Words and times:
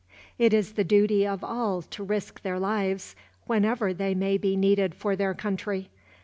It 0.39 0.51
is 0.51 0.71
the 0.73 0.83
duty 0.83 1.27
of 1.27 1.43
all 1.43 1.83
to 1.83 2.03
risk 2.03 2.41
their 2.41 2.57
lives, 2.57 3.15
whenever 3.45 3.93
they 3.93 4.15
be 4.15 4.55
needed 4.55 4.95
for 4.95 5.15
their 5.15 5.35
country. 5.35 5.91